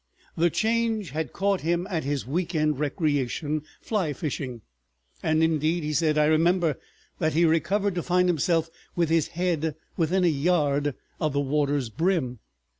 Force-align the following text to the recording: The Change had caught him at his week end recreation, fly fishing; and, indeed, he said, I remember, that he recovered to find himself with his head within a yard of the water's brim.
The 0.35 0.49
Change 0.49 1.11
had 1.11 1.31
caught 1.31 1.61
him 1.61 1.85
at 1.87 2.03
his 2.03 2.25
week 2.25 2.55
end 2.55 2.79
recreation, 2.79 3.61
fly 3.81 4.13
fishing; 4.13 4.61
and, 5.21 5.43
indeed, 5.43 5.83
he 5.83 5.93
said, 5.93 6.17
I 6.17 6.25
remember, 6.25 6.79
that 7.19 7.33
he 7.33 7.45
recovered 7.45 7.93
to 7.93 8.01
find 8.01 8.27
himself 8.27 8.71
with 8.95 9.09
his 9.09 9.27
head 9.37 9.75
within 9.97 10.23
a 10.23 10.27
yard 10.47 10.95
of 11.19 11.33
the 11.33 11.39
water's 11.39 11.89
brim. 11.91 12.39